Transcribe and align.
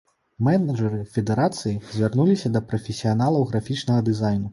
Менеджэры 0.45 1.01
федэрацыі 1.17 1.73
звярнуліся 1.97 2.51
да 2.55 2.61
прафесіяналаў 2.71 3.47
графічнага 3.51 4.01
дызайну. 4.09 4.49